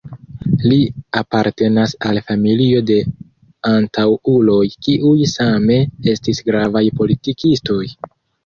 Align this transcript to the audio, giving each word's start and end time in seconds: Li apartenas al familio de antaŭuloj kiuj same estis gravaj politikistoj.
Li 0.69 0.77
apartenas 1.19 1.93
al 2.11 2.19
familio 2.29 2.81
de 2.91 2.97
antaŭuloj 3.73 4.65
kiuj 4.87 5.15
same 5.35 5.79
estis 6.15 6.45
gravaj 6.49 6.85
politikistoj. 7.03 7.83